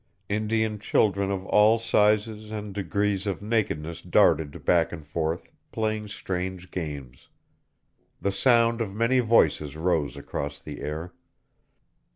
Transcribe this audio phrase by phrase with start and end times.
[0.29, 6.71] Indian children of all sizes and degrees of nakedness darted back and forth, playing strange
[6.71, 7.29] games.
[8.19, 11.13] The sound of many voices rose across the air.